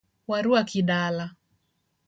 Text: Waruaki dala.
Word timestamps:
Waruaki 0.29 0.81
dala. 0.89 1.25